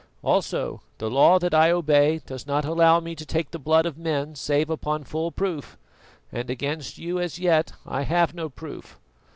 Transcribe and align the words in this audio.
Also, 0.23 0.81
the 0.97 1.11
law 1.11 1.37
that 1.37 1.53
I 1.53 1.69
obey 1.69 2.21
does 2.25 2.47
not 2.47 2.65
allow 2.65 2.99
me 2.99 3.13
to 3.13 3.23
take 3.23 3.51
the 3.51 3.59
blood 3.59 3.85
of 3.85 3.99
men 3.99 4.33
save 4.33 4.67
upon 4.67 5.03
full 5.03 5.31
proof, 5.31 5.77
and 6.31 6.49
against 6.49 6.97
you 6.97 7.19
as 7.19 7.37
yet 7.37 7.73
I 7.85 8.01
have 8.01 8.33
no 8.33 8.49
proof. 8.49 8.97